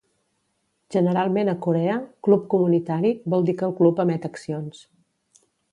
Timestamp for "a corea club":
1.53-2.49